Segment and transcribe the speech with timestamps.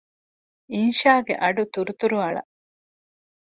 [0.73, 2.41] އިންޝާގެ އަޑު ތުރުތުރު އަޅަ